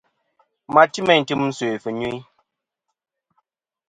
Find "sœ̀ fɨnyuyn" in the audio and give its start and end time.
1.57-2.19